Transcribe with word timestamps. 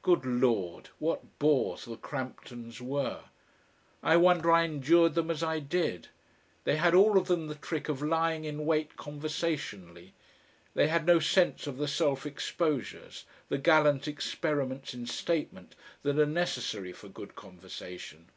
Good 0.00 0.24
Lord! 0.24 0.88
what 0.98 1.38
bores 1.38 1.84
the 1.84 1.98
Cramptons 1.98 2.80
were! 2.80 3.24
I 4.02 4.16
wonder 4.16 4.50
I 4.50 4.64
endured 4.64 5.12
them 5.12 5.30
as 5.30 5.42
I 5.42 5.58
did. 5.58 6.08
They 6.64 6.76
had 6.78 6.94
all 6.94 7.18
of 7.18 7.26
them 7.28 7.46
the 7.48 7.56
trick 7.56 7.90
of 7.90 8.00
lying 8.00 8.46
in 8.46 8.64
wait 8.64 8.96
conversationally; 8.96 10.14
they 10.72 10.88
had 10.88 11.04
no 11.04 11.20
sense 11.20 11.66
of 11.66 11.76
the 11.76 11.88
self 11.88 12.24
exposures, 12.24 13.26
the 13.50 13.58
gallant 13.58 14.08
experiments 14.08 14.94
in 14.94 15.04
statement 15.06 15.74
that 16.04 16.18
are 16.18 16.24
necessary 16.24 16.94
for 16.94 17.08
good 17.10 17.34
conversation. 17.34 18.30